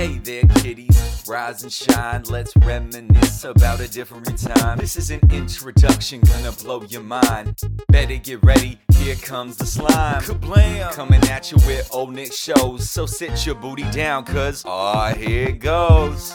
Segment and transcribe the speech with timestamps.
[0.00, 2.22] Hey there, kiddies, rise and shine.
[2.30, 4.78] Let's reminisce about a different time.
[4.78, 7.60] This is an introduction, gonna blow your mind.
[7.88, 10.22] Better get ready, here comes the slime.
[10.22, 10.90] Kablam!
[10.92, 12.88] Coming at you with old Nick shows.
[12.88, 16.32] So sit your booty down, cause, ah, here it goes.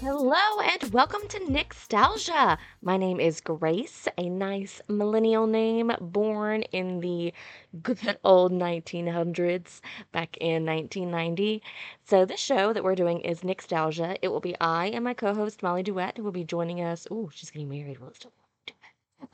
[0.00, 2.56] Hello and welcome to Nickstalgia.
[2.80, 7.34] My name is Grace, a nice millennial name born in the
[7.82, 11.62] good old 1900s back in 1990.
[12.02, 14.16] So this show that we're doing is Nickstalgia.
[14.22, 17.06] It will be I and my co-host Molly Duet who will be joining us.
[17.10, 18.00] Oh, she's getting married.
[18.00, 18.32] Well, still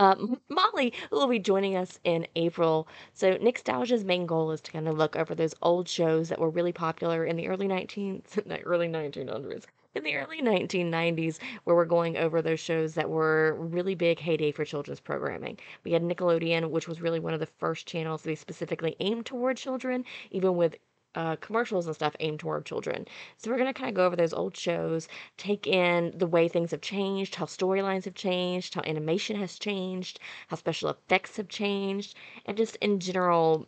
[0.00, 2.88] um, Molly will be joining us in April.
[3.12, 6.50] So, Nickstalgia's main goal is to kind of look over those old shows that were
[6.50, 11.86] really popular in the early 19th, the early 1900s, in the early 1990s, where we're
[11.86, 15.58] going over those shows that were really big heyday for children's programming.
[15.84, 19.24] We had Nickelodeon, which was really one of the first channels to be specifically aimed
[19.24, 20.76] toward children, even with
[21.14, 23.06] uh, commercials and stuff aimed toward children.
[23.38, 26.46] So we're going to kind of go over those old shows, take in the way
[26.46, 31.48] things have changed, how storylines have changed, how animation has changed, how special effects have
[31.48, 33.66] changed, and just in general,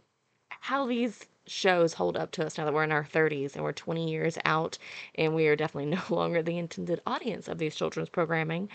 [0.60, 3.72] how these shows hold up to us now that we're in our 30s and we're
[3.72, 4.76] 20 years out
[5.14, 8.68] and we are definitely no longer the intended audience of these children's programming.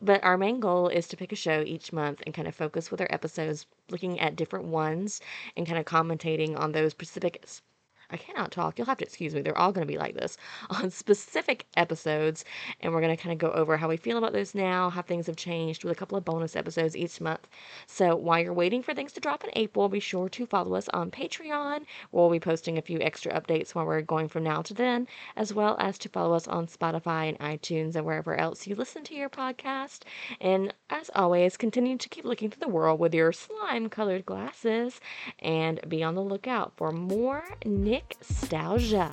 [0.00, 2.90] But our main goal is to pick a show each month and kind of focus
[2.90, 5.20] with our episodes looking at different ones
[5.56, 7.44] and kind of commentating on those specific
[8.12, 8.78] I cannot talk.
[8.78, 9.40] You'll have to excuse me.
[9.40, 10.36] They're all going to be like this
[10.70, 12.44] on specific episodes.
[12.80, 15.02] And we're going to kind of go over how we feel about those now, how
[15.02, 17.48] things have changed with a couple of bonus episodes each month.
[17.86, 20.88] So while you're waiting for things to drop in April, be sure to follow us
[20.90, 21.84] on Patreon.
[22.12, 25.52] We'll be posting a few extra updates while we're going from now to then, as
[25.54, 29.14] well as to follow us on Spotify and iTunes and wherever else you listen to
[29.14, 30.00] your podcast.
[30.40, 35.00] And as always, continue to keep looking through the world with your slime colored glasses
[35.38, 39.10] and be on the lookout for more Nick Nickstalgia.